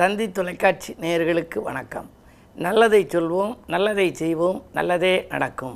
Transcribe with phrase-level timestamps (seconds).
[0.00, 2.06] தந்தி தொலைக்காட்சி நேயர்களுக்கு வணக்கம்.
[2.56, 5.74] நல்லதை சொல்வோம் நல்லதை செய்வோம் நல்லதே நடக்கும்.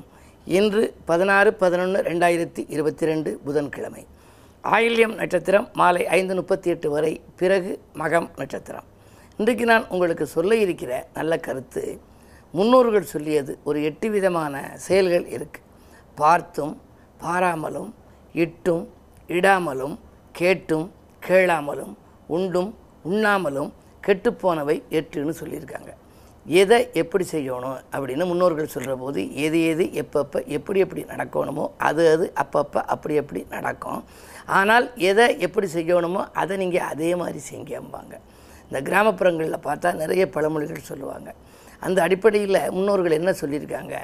[0.59, 4.07] இன்று பதினாறு பதினொன்று ரெண்டாயிரத்தி இருபத்தி ரெண்டு புதன்கிழமை.
[4.65, 7.73] ஆயில்யம் நட்சத்திரம் மாலை ஐந்து முப்பத்தி எட்டு வரை பிறகு
[8.03, 8.89] மகம் நட்சத்திரம்.
[9.39, 11.85] இன்றைக்கு நான் உங்களுக்கு சொல்ல இருக்கிற நல்ல கருத்து
[12.53, 15.65] முன்னோர்கள் சொல்லியது ஒரு எட்டு விதமான செயல்கள் இருக்குது
[16.15, 16.75] பார்த்தும்
[17.19, 17.95] பாராமலும்
[18.33, 18.85] இட்டும்
[19.29, 19.97] இடாமலும்
[20.33, 20.91] கேட்டும்
[21.29, 21.97] கேளாமலும்
[22.39, 22.75] உண்டும்
[23.11, 23.73] உண்ணாமலும்
[24.07, 25.91] கெட்டுப்போனவை எட்டுன்னு சொல்லியிருக்காங்க.
[26.61, 32.27] எதை எப்படி செய்யணும் அப்படின்னு முன்னோர்கள் சொல்கிற போது எது எது எப்பப்போ எப்படி எப்படி நடக்கணுமோ அது அது
[32.43, 34.01] அப்பப்போ அப்படி எப்படி நடக்கும்.
[34.59, 38.15] ஆனால் எதை எப்படி செய்யணுமோ அதை நீங்கள் அதே மாதிரி செய்யும்பாங்க
[38.67, 41.31] இந்த கிராமப்புறங்களில் பார்த்தா நிறைய பழமொழிகள் சொல்லுவாங்க.
[41.87, 43.95] அந்த அடிப்படையில் முன்னோர்கள் என்ன சொல்லியிருக்காங்க?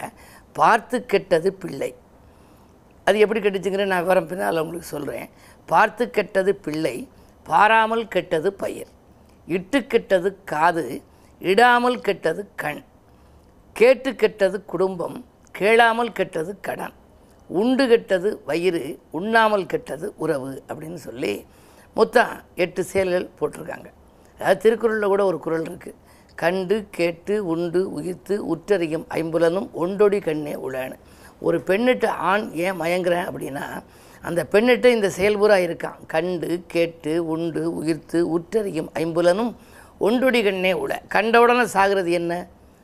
[0.59, 1.91] பார்த்து கெட்டது பிள்ளை.
[3.07, 5.29] அது எப்படி கெட்டுச்சுங்கிற நான் விவரம் பின்னால் உங்களுக்கு சொல்கிறேன்
[5.73, 6.97] பார்த்து கெட்டது பிள்ளை
[7.51, 8.91] பாராமல் கெட்டது பயிர்.
[9.57, 10.85] இட்டு கெட்டது காது
[11.41, 12.83] இடாமல் கெட்டது கண்.
[13.77, 15.17] கேட்டு கெட்டது குடும்பம்
[15.55, 16.95] கேளாமல் கெட்டது கடன்.
[17.51, 18.83] உண்டு கெட்டது வயிறு
[19.19, 21.33] உண்ணாமல் கெட்டது உறவு அப்படின்னு சொல்லி
[21.97, 22.33] மொத்தம்
[22.65, 23.89] எட்டு செயல்கள் போட்டிருக்காங்க.
[24.41, 25.99] அதாவது திருக்குறளில் கூட ஒரு குறள் இருக்குது
[26.39, 30.97] கண்டு கேட்டு உண்டு உயிர்த்து உற்றறியும் ஐம்புலனும் ஒண்டொடி கண்ணே உழான்னு
[31.47, 33.65] ஒரு பெண்ணிட்ட ஆண் ஏன் மயங்குறேன் அப்படின்னா
[34.29, 35.99] அந்த பெண்ணிட்ட இந்த செயல்புறா இருக்கான்.
[36.07, 39.53] கண்டு கேட்டு உண்டு உயிர்த்து உற்றறியும் ஐம்புலனும்
[40.07, 40.93] ஒன்றுடி கண்ணே உள.
[41.15, 42.33] கண்டவுடனே சாகிறது என்ன?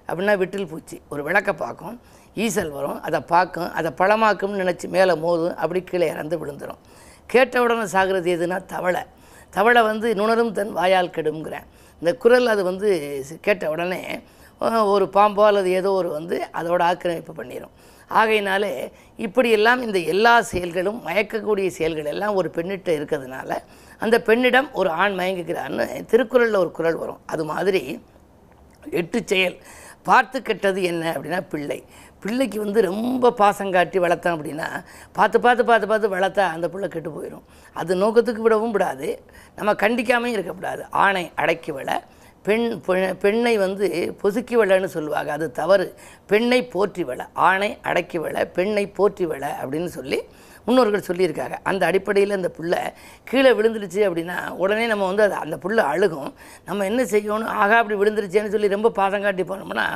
[0.08, 0.96] அப்படின்னா விட்டில் பூச்சி.
[1.08, 1.96] ஒரு விளக்க பார்க்கும்.
[2.44, 2.98] ஈசல் வரும்.
[3.06, 3.70] அதை பார்க்கும்.
[3.78, 5.56] அதை பழமாக்கும்னு நினச்சி மேலே மோதும்.
[5.62, 6.80] அப்படி கீழே இறந்து விழுந்துடும்
[7.26, 9.02] கேட்ட உடனே சாகிறது எதுனா தவளை.
[9.50, 11.66] தவளை வந்து நுணரும் தன் வாயால் கெடுங்கிறேன்
[12.02, 12.88] இந்த குரல் அது வந்து
[13.40, 14.00] கேட்ட உடனே
[14.94, 17.74] ஒரு பாம்போ அல்லது ஏதோ ஒரு வந்து அதோட ஆக்கிரமிப்பு பண்ணிடும்
[18.10, 23.50] ஆகையினாலே இப்படியெல்லாம் இந்த எல்லா செயல்களும் மயக்கக்கூடிய செயல்கள் எல்லாம் ஒரு பெண்ணிட்ட இருக்கிறதுனால
[23.98, 27.20] அந்த பெண்ணிடம் ஒரு ஆண் மயங்குகிறான்னு திருக்குறளில் ஒரு குரல் வரும்.
[27.26, 27.82] அது மாதிரி
[28.90, 29.56] எட்டு செயல்.
[30.02, 31.84] பார்த்து கெட்டது என்ன அப்படின்னா பிள்ளை.
[32.20, 34.68] பிள்ளைக்கு வந்து ரொம்ப பாசம் காட்டி வளர்த்தோம் அப்படின்னா
[35.12, 39.08] பார்த்து பார்த்து பார்த்து பார்த்து வளர்த்தா அந்த பிள்ளை கெட்டு போயிடும் அது நோக்கத்துக்கு விடவும் விடாது.
[39.56, 41.90] நம்ம கண்டிக்காமையும் இருக்கக்கூடாது ஆணை அடக்கி விட
[42.46, 42.66] பெண்
[43.24, 43.86] பெண்ணை வந்து
[44.22, 45.30] பொசுக்கி விழன்னு சொல்லுவாங்க.
[45.36, 45.86] அது தவறு.
[46.30, 50.20] பெண்ணை போற்றி விழ ஆணை அடக்கி விழ பெண்ணை போற்றி விழ அப்படின்னு சொல்லி
[50.66, 51.56] முன்னோர்கள் சொல்லியிருக்காங்க.
[51.70, 52.80] அந்த அடிப்படையில் அந்த புள்ளை
[53.30, 56.30] கீழே விழுந்துருச்சு அப்படின்னா உடனே நம்ம வந்து அது அந்த புள்ளை அழுகும்.
[56.68, 57.52] நம்ம என்ன செய்யணும்?
[57.62, 59.86] ஆகா அப்படி விழுந்துருச்சேன்னு சொல்லி ரொம்ப பாதம் காட்டி போனோம்னா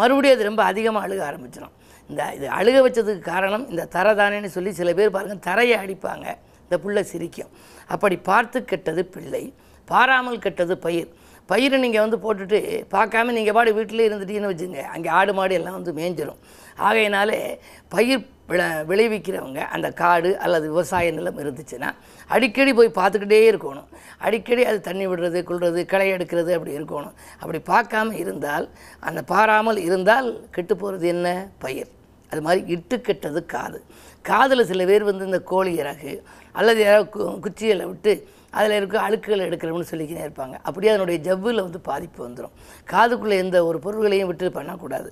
[0.00, 1.74] மறுபடியும் அது ரொம்ப அதிகமாக அழுக ஆரம்பிச்சிடும்
[2.10, 6.26] இந்த இது அழுக வச்சதுக்கு காரணம் இந்த தரை தானேன்னு சொல்லி சில பேர் பாருங்கள் தரையை அடிப்பாங்க.
[6.66, 7.50] இந்த புள்ளை சிரிக்கும்.
[7.94, 9.44] அப்படி பார்த்து கெட்டது பிள்ளை
[9.88, 11.10] பாராமல் கெட்டது பயிர்.
[11.46, 12.58] பயிரை நீங்கள் வந்து போட்டுட்டு
[12.90, 16.38] பார்க்காம நீங்கள் பாடு வீட்டிலே இருந்துட்டீங்கன்னு வச்சுங்க அங்கே ஆடு மாடு எல்லாம் வந்து மேஞ்சிடும்
[16.76, 17.58] ஆகையினாலே
[17.88, 21.90] பயிர் விளை விளைவிக்கிறவங்க அந்த காடு அல்லது விவசாய நிலம் இருந்துச்சுன்னா
[22.26, 23.84] அடிக்கடி போய் பார்த்துக்கிட்டே இருக்கணும்.
[24.18, 27.12] அடிக்கடி அது தண்ணி விடுறது கொள்வது களை எடுக்கிறது அப்படி இருக்கணும்.
[27.38, 28.68] அப்படி பார்க்காம இருந்தால்
[29.00, 31.48] அந்த பாராமல் இருந்தால் கெட்டு போகிறது என்ன?
[31.58, 31.88] பயிர்.
[32.30, 33.84] அது மாதிரி இட்டு கெட்டது காது.
[34.22, 36.22] காதில் சில பேர் வந்து இந்த கோழி இறகு
[36.52, 40.56] அல்லது யாராவது கு- விட்டு அதில் இருக்க அழுக்குகளை எடுக்கிறோம்னு சொல்லிக்கினே இருப்பாங்க.
[40.68, 42.54] அப்படியே அதனுடைய ஜவ்வில் வந்து பாதிப்பு வந்துடும்
[42.92, 45.10] காதுக்குள்ளே எந்த ஒரு பொருள்களையும் விட்டு பண்ணக்கூடாது.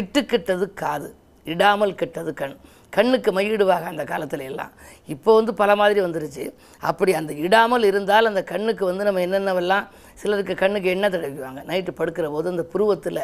[0.00, 1.08] இட்டு கெட்டது காது
[1.46, 2.58] இடாமல் கெட்டது கண்.
[2.96, 4.72] கண்ணுக்கு மையிடுவாங்க அந்த காலத்தில் எல்லாம்.
[5.14, 6.44] இப்போ வந்து பல மாதிரி வந்துருச்சு.
[6.90, 9.84] அப்படி அந்த இடாமல் இருந்தால் அந்த கண்ணுக்கு வந்து நம்ம என்னென்னவெல்லாம்
[10.20, 11.60] சிலருக்கு கண்ணுக்கு எண்ணெய் தடவிக்குவாங்க.
[11.68, 13.22] நைட்டு படுக்கிற போது அந்த புருவத்தில்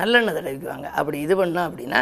[0.00, 0.88] நல்லெண்ணெய் தடவிக்குவாங்க.
[1.00, 2.00] அப்படி இது பண்ணோம் அப்படின்னா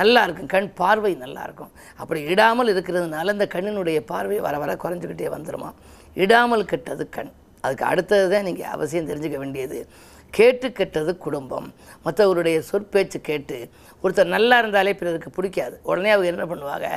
[0.00, 0.50] நல்லா இருக்கும்.
[0.54, 1.72] கண் பார்வை நல்லாயிருக்கும்
[2.02, 5.70] அப்படி இடாமல் இருக்கிறதுனால இந்த கண்ணினுடைய பார்வை வர வர குறைஞ்சிக்கிட்டே வந்துடுமா
[6.14, 7.30] இடாமல் கெட்டது கண்.
[7.60, 9.88] அதுக்கு அடுத்தது தான் நீங்கள் அவசியம் தெரிஞ்சுக்க வேண்டியது.
[10.36, 11.68] கேட்டு கெட்டது குடும்பம்.
[12.04, 13.56] மற்றவருடைய சொற்பேச்சு கேட்டு
[14.04, 15.76] ஒருத்தர் நல்லா இருந்தாலே பிறருக்கு பிடிக்காது.
[15.90, 16.88] உடனே அவங்க என்ன பண்ணுவாங்க?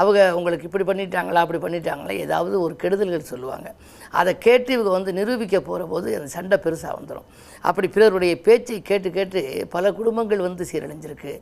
[0.00, 2.14] அவங்க உங்களுக்கு இப்படி பண்ணிட்டாங்களா அப்படி பண்ணிட்டாங்களா?
[2.26, 3.68] ஏதாவது ஒரு கெடுதல்கள் சொல்லுவாங்க.
[4.20, 7.28] அதை கேட்டு இவங்க வந்து நிரூபிக்க போகிற போது அந்த சண்டை பெருசாக வந்துடும்
[7.68, 9.40] அப்படி பிறருடைய பேச்சை கேட்டு கேட்டு
[9.74, 11.32] பல குடும்பங்கள் வந்து சீரழிஞ்சிருக்கு.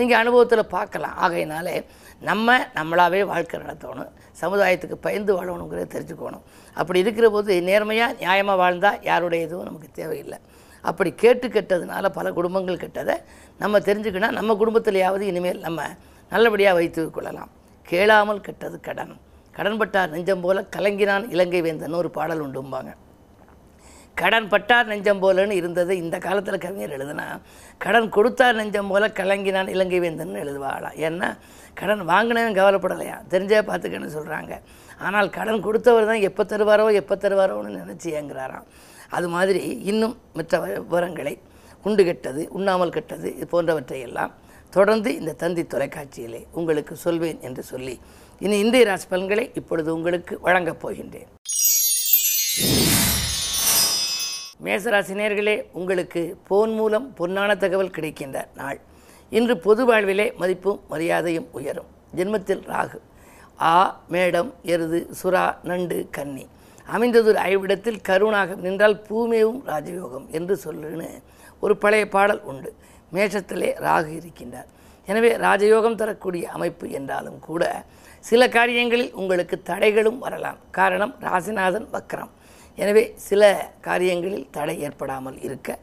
[0.00, 1.16] நீங்கள் அனுபவத்தில் பார்க்கலாம்.
[1.26, 1.76] ஆகையினாலே
[2.30, 4.12] நம்ம நம்மளாவே வாழ்க்கை நடத்தணும்.
[4.42, 6.44] சமுதாயத்துக்கு பயந்து வாழணுங்கிறத தெரிஞ்சுக்கணும்.
[6.80, 10.38] அப்படி இருக்கிற போது நேர்மையாக நியாயமாக வாழ்ந்தால் யாருடைய இதுவும் நமக்கு தேவையில்லை.
[10.88, 13.16] அப்படி கேட்டு கெட்டதுனால பல குடும்பங்கள் கெட்டதை
[13.62, 15.82] நம்ம தெரிஞ்சுக்கினா நம்ம குடும்பத்திலேயாவது இனிமேல் நம்ம
[16.32, 17.50] நல்லபடியாக வைத்து கொள்ளலாம்.
[17.88, 19.14] கேளாமல் கெட்டது கடன்.
[19.56, 22.90] கடன்பட்டார் நெஞ்சம் போல கலங்கினான் இலங்கை வேந்தன் ஒரு பாடல் உண்டும்பாங்க.
[24.20, 27.26] கடன் பட்டார் நெஞ்சம் போலன்னு இருந்தது இந்த காலத்தில் கவிஞர் எழுதுனா
[27.84, 31.28] கடன் கொடுத்தார் நெஞ்சம் போல கலங்கினான் இலங்கை வேந்தன் எழுதுவாளாம் ஏன்னா
[31.80, 33.16] கடன் வாங்கினவன் கவலைப்படலையா?
[33.32, 34.54] தெரிஞ்சே பார்த்துக்கன்னு சொல்கிறாங்க
[35.06, 38.66] ஆனால் கடன் கொடுத்தவர் தான் எப்போ தருவாரோ எப்போ தருவாரோன்னு நினச்சி ஏங்குறாராம்.
[39.10, 41.34] அது மாதிரி இன்னும் மற்ற விவரங்களை
[41.84, 44.32] உண்டு கெட்டது உண்ணாமல் கெட்டது இது போன்றவற்றை எல்லாம்
[44.70, 47.94] தொடர்ந்து இந்த தந்தி தொலைக்காட்சியிலே உங்களுக்கு சொல்வேன் என்று சொல்லி
[48.38, 51.30] இனி இந்திய ராசி பலன்களை இப்பொழுது உங்களுக்கு வழங்கப் போகின்றேன்.
[54.64, 58.80] மேசராசி நேர்களே உங்களுக்கு போன் மூலம் பொன்னான தகவல் கிடைக்கின்ற நாள்.
[59.30, 61.90] இன்று பொது வாழ்விலே மதிப்பும் மரியாதையும் உயரும்.
[62.16, 62.98] ஜென்மத்தில் ராகு.
[63.60, 66.46] ஆ மேடம் எருது சுறா நண்டு கன்னி.
[66.88, 71.08] அமைந்ததொரு ஐவிடத்தில் கருணாக நின்றால் பூமேவும் ராஜயோகம் என்று சொல்லுன்னு
[71.64, 72.70] ஒரு பழைய பாடல் உண்டு.
[73.14, 74.68] மேஷத்திலே ராகு இருக்கின்றார்.
[75.08, 77.64] எனவே ராஜயோகம் தரக்கூடிய அமைப்பு என்றாலும் கூட
[78.24, 80.58] சில காரியங்களில் உங்களுக்கு தடைகளும் வரலாம்.
[80.78, 82.32] காரணம் ராசிநாதன் வக்ரம்.
[82.78, 83.42] எனவே சில
[83.86, 85.78] காரியங்களில் தடை ஏற்படாமல் இருக்க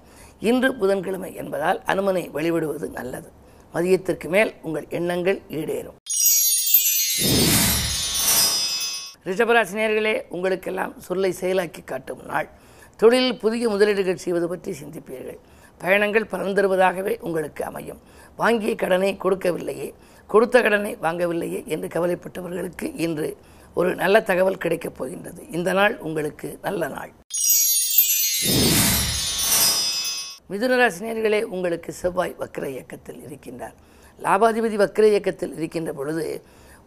[0.50, 3.30] இன்று புதன்கிழமை என்பதால் அனுமனை வழிபடுவது நல்லது.
[3.74, 5.98] மதியத்திற்கு மேல் உங்கள் எண்ணங்கள் ஈடேறும்.
[9.28, 12.50] ரிஷபராசினியர்களே உங்களுக்கெல்லாம் சொல்லை செயலாக்கி காட்டும் நாள்.
[13.02, 15.40] தொழிலில் புதிய முதலீடுகள் செய்வது பற்றி சிந்திப்பீர்கள்.
[15.82, 18.00] பயணங்கள் பலன் தருவதாகவே உங்களுக்கு அமையும்.
[18.36, 19.88] வாங்கிய கடனை கொடுக்கவில்லையே
[20.28, 23.38] கொடுத்த கடனை வாங்கவில்லையே என்று கவலைப்பட்டவர்களுக்கு இன்று
[23.74, 25.42] ஒரு நல்ல தகவல் கிடைக்கப் போகின்றது.
[25.58, 27.12] இந்த நாள் உங்களுக்கு நல்ல நாள்.
[30.52, 33.76] மிதுனராசினியர்களே உங்களுக்கு செவ்வாய் வக்கர இயக்கத்தில் இருக்கின்றார்.
[34.26, 36.26] லாபாதிபதி வக்கர இயக்கத்தில் இருக்கின்ற பொழுது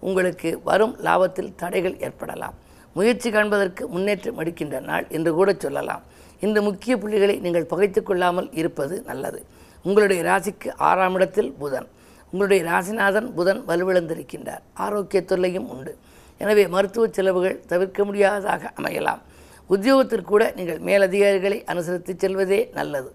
[0.09, 2.57] உங்களுக்கு வரும் லாபத்தில் தடைகள் ஏற்படலாம்.
[2.99, 6.03] முயற்சி காண்பதற்கு முன்னேற்றம் அடிக்கின்ற நாள் என்று கூட சொல்லலாம்.
[6.47, 9.41] இந்த முக்கிய புள்ளிகளை நீங்கள் பகைத்து கொள்ளாமல் இருப்பது நல்லது.
[9.89, 11.89] உங்களுடைய ராசிக்கு ஆறாம் இடத்தில் புதன்.
[12.33, 14.63] உங்களுடைய ராசிநாதன் புதன் வலுவிழந்திருக்கின்றார்.
[14.85, 15.93] ஆரோக்கிய தொல்லையும் உண்டு.
[16.43, 19.23] எனவே மருத்துவ செலவுகள் தவிர்க்க முடியாததாக அமையலாம்.
[19.75, 23.11] உத்தியோகத்திற்கூட நீங்கள் மேலதிகாரிகளை அனுசரித்து செல்வதே நல்லது.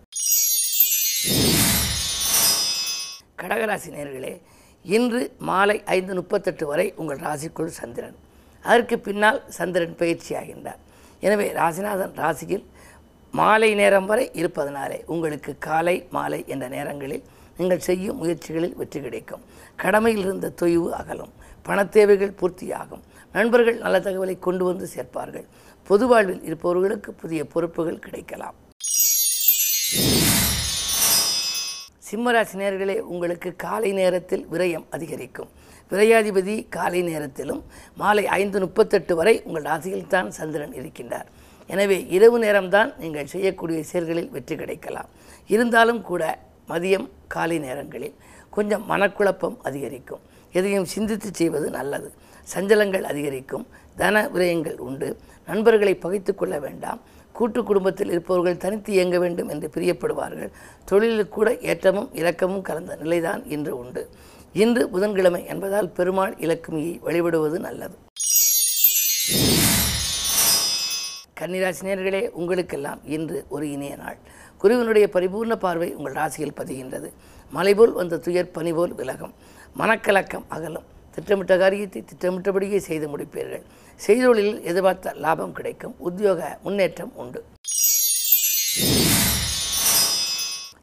[3.41, 4.33] கடகராசி நேர்களே
[4.95, 8.17] இன்று மாலை ஐந்து முப்பத்தெட்டு வரை உங்கள் ராசிக்குள் சந்திரன்.
[8.63, 10.81] அதற்கு பின்னால் சந்திரன் பயிற்சியாகின்றார்
[11.25, 12.65] எனவே ராசிநாதன் ராசியில்
[13.33, 17.23] மாலை நேரம் வரை இருப்பதனாலே உங்களுக்கு காலை மாலை என்ற நேரங்களில்
[17.57, 19.43] நீங்கள் செய்யும் முயற்சிகளில் வெற்றி கிடைக்கும்.
[19.83, 21.33] கடமையில் இருந்த தொய்வு அகலும்.
[21.67, 23.03] பணத்தேவைகள் பூர்த்தியாகும்.
[23.37, 25.47] நண்பர்கள் நல்ல தகவலை கொண்டு வந்து சேர்ப்பார்கள்.
[25.87, 28.55] பொது வாழ்வில் இருப்பவர்களுக்கு புதிய பொறுப்புகள் கிடைக்கலாம்.
[32.07, 35.49] சிம்மராசி நேர்களே உங்களுக்கு காலை நேரத்தில் விரயம் அதிகரிக்கும்.
[35.91, 37.61] விரையாதிபதி காலை நேரத்திலும்
[38.01, 41.27] மாலை ஐந்து முப்பத்தெட்டு வரை உங்கள் ராசியில் தான் சந்திரன் இருக்கின்றார்.
[41.73, 45.09] எனவே இரவு நேரம்தான் நீங்கள் செய்யக்கூடிய செயல்களில் வெற்றி கிடைக்கலாம்.
[45.55, 46.23] இருந்தாலும் கூட
[46.69, 48.15] மதியம் காலை நேரங்களில்
[48.57, 50.23] கொஞ்சம் மனக்குழப்பம் அதிகரிக்கும்.
[50.59, 52.11] எதையும் சிந்தித்து செய்வது நல்லது.
[52.53, 53.65] சஞ்சலங்கள் அதிகரிக்கும்.
[54.01, 55.09] தன விரயங்கள் உண்டு.
[55.49, 57.01] நண்பர்களை பகைத்து கொள்ள வேண்டாம்.
[57.37, 60.51] கூட்டு குடும்பத்தில் இருப்பவர்கள் தனித்து இயங்க வேண்டும் என்று பிரியப்படுவார்கள்.
[60.85, 64.03] தொழிலில் கூட ஏற்றமும் இலக்கமும் கலந்த நிலைதான் இன்று உண்டு.
[64.63, 67.95] இன்று புதன்கிழமை என்பதால் பெருமாள் இலக்குமியை வழிபடுவது நல்லது.
[71.39, 74.19] கன்னிராசினியர்களே உங்களுக்கெல்லாம் இன்று ஒரு இனிய நாள்.
[74.57, 77.09] குருவினுடைய பரிபூர்ண பார்வை உங்கள் ராசியில் பதிகின்றது.
[77.51, 79.33] மலைபோல் வந்த துயர் பனிபோல் விலகும்.
[79.79, 80.85] மனக்கலக்கம் அகலும்.
[81.15, 83.65] திட்டமிட்ட காரியத்தை திட்டமிட்டபடியே செய்து முடிப்பீர்கள்.
[84.07, 85.95] செய்தொழிலில் எதிர்பார்த்த லாபம் கிடைக்கும்.
[85.97, 87.45] உத்தியோக முன்னேற்றம் உண்டு.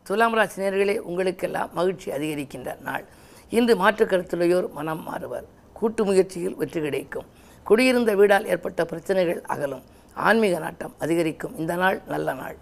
[0.02, 3.04] துலாம் ராசி நேர்களே உங்களுக்கெல்லாம் மகிழ்ச்சி அதிகரிக்கின்ற நாள்.
[3.48, 5.44] இன்று மாற்று கருத்துடையோர் மனம் மாறுவர்.
[5.72, 7.24] கூட்டு முயற்சியில் வெற்றி கிடைக்கும்.
[7.64, 9.82] குடியிருந்த வீடால் ஏற்பட்ட பிரச்சனைகள் அகலும்.
[10.14, 11.58] ஆன்மீக நாட்டம் அதிகரிக்கும்.
[11.58, 12.56] இந்த நாள் நல்ல நாள்.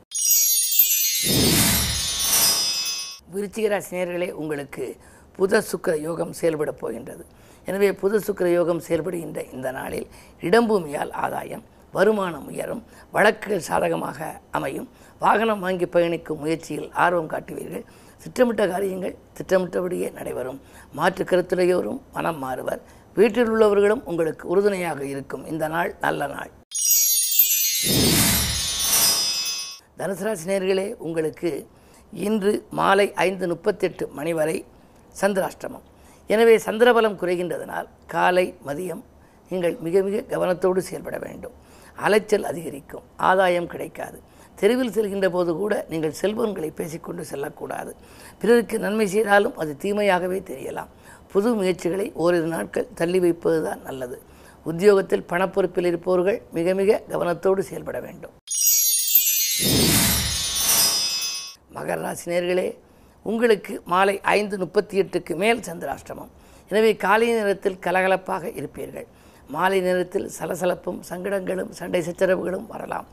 [3.34, 4.96] விருச்சிகராசி நேர்களே உங்களுக்கு
[5.38, 7.26] புத சுக்கிர யோகம் செயல்படப் போகின்றது.
[7.70, 10.06] எனவே புத சுக்கர யோகம் செயல்படுகின்ற இந்த நாளில்
[10.48, 11.64] இடம்பூமியால் ஆதாயம்
[11.96, 12.82] வருமானம் உயரும்
[13.14, 14.18] வழக்குகள் சாதகமாக
[14.56, 14.88] அமையும்.
[15.24, 17.84] வாகனம் வாங்கி பயணிக்கும் முயற்சியில் ஆர்வம் காட்டுவீர்கள்.
[18.22, 20.60] திட்டமிட்ட காரியங்கள் திட்டமிட்டபடியே நடைபெறும்.
[20.98, 22.80] மாற்று கருத்துடையோரும் மனம் மாறுவர்.
[23.18, 25.44] வீட்டில் உள்ளவர்களும் உங்களுக்கு உறுதுணையாக இருக்கும்.
[25.52, 26.50] இந்த நாள் நல்ல நாள்.
[30.00, 31.52] தனுசு உங்களுக்கு
[32.28, 34.58] இன்று மாலை ஐந்து முப்பத்தெட்டு மணி வரை
[35.20, 35.86] சந்திராஷ்டமம்.
[36.32, 39.02] எனவே சந்திரபலம் குறைகின்றதனால் காலை மதியம்
[39.52, 41.54] நீங்கள் மிக மிக கவனத்தோடு செயல்பட வேண்டும்.
[42.06, 44.18] அலைச்சல் அதிகரிக்கும் ஆதாயம் கிடைக்காது.
[44.60, 47.92] தெருவில் செல்கின்ற போது கூட நீங்கள் செல்போன்களை பேசிக்கொண்டு செல்லக்கூடாது.
[48.40, 50.90] பிறருக்கு நன்மை செய்தாலும் அது தீமையாகவே தெரியலாம்.
[51.32, 54.18] புது முயற்சிகளை ஓரிரு நாட்கள் தள்ளி வைப்பதுதான் நல்லது.
[54.70, 58.34] உத்தியோகத்தில் பணப்பொறுப்பில் இருப்பவர்கள் மிக மிக கவனத்தோடு செயல்பட வேண்டும்.
[61.76, 62.68] மகர ராசினியர்களே
[63.22, 66.30] உங்களுக்கு மாலை ஐந்து முப்பத்தி எட்டுக்கு மேல் சந்திராஷ்டமம்.
[66.70, 69.06] எனவே காலை நேரத்தில் கலகலப்பாக இருப்பீர்கள்.
[69.54, 73.06] மாலை நேரத்தில் சலசலப்பும் சங்கடங்களும் சண்டை சச்சரவுகளும் வரலாம்.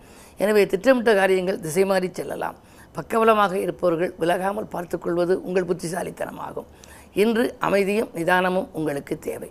[0.44, 2.58] எனவே திட்டமிட்ட காரியங்கள் திசை மாறி செல்லலாம்.
[2.98, 6.68] பக்கபலமாக இருப்பவர்கள் விலகாமல் பார்த்துக்கொள்வது உங்கள் புத்திசாலித்தனமாகும்.
[7.24, 9.50] இன்று அமைதியும் நிதானமும் உங்களுக்கு தேவை.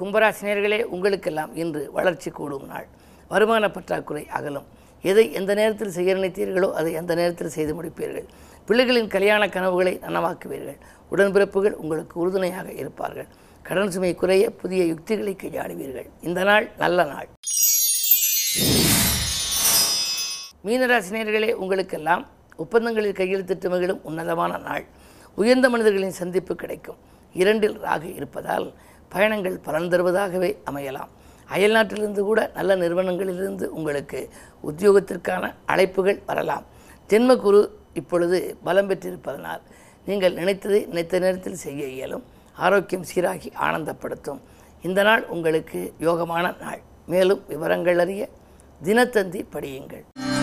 [0.00, 2.86] கும்பராசினியர்களே உங்களுக்கெல்லாம் இன்று வளர்ச்சி கூடும் நாள்.
[3.32, 4.66] வருமான பற்றாக்குறை அகலும்.
[5.10, 8.26] எதை எந்த நேரத்தில் செய்ய நினைத்தீர்களோ அதை எந்த நேரத்தில் செய்து முடிப்பீர்கள்.
[8.68, 10.78] பிள்ளைகளின் கல்யாண கனவுகளை நனவாக்குவீர்கள்.
[11.12, 13.28] உடன்பிறப்புகள் உங்களுக்கு உறுதுணையாக இருப்பார்கள்.
[13.62, 16.08] கடன் சுமை குறைய புதிய யுக்திகளை கையாளுவீர்கள்.
[16.28, 17.28] இந்த நாள் நல்ல நாள்.
[20.66, 22.24] மீனராசினியர்களே உங்களுக்கெல்லாம்
[22.56, 24.84] ஒப்பந்தங்களில் கையெழுத்திட்டு மகிழும் உன்னதமான நாள்.
[25.40, 27.00] உயர்ந்த மனிதர்களின் சந்திப்பு கிடைக்கும்.
[27.42, 28.66] இரண்டில் ராகு இருப்பதால்
[29.14, 31.12] பயணங்கள் பலன் தருவதாகவே அமையலாம்.
[31.48, 34.28] அயல்நாட்டிலிருந்து கூட நல்ல நிறுவனங்களிலிருந்து உங்களுக்கு
[34.66, 36.64] உத்தியோகத்திற்கான அழைப்புகள் வரலாம்.
[37.08, 39.60] ஜென்மகுரு இப்பொழுது பலம் பெற்றிருப்பதனால்
[40.06, 42.24] நீங்கள் நினைத்ததை நினைத்த நேரத்தில் செய்ய இயலும்.
[42.56, 44.40] ஆரோக்கியம் சீராகி ஆனந்தப்படுத்தும்.
[44.82, 46.80] இந்த நாள் உங்களுக்கு யோகமான நாள்.
[47.06, 48.28] மேலும் விவரங்கள் அறிய
[48.84, 50.33] தினத்தந்தி படியுங்கள்.